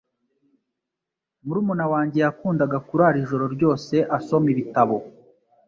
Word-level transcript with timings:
Murumuna 1.45 1.85
wanjye 1.93 2.17
yakundaga 2.25 2.77
kurara 2.87 3.17
ijoro 3.23 3.45
ryose 3.55 3.95
asoma 4.17 4.47
ibitabo. 4.53 4.97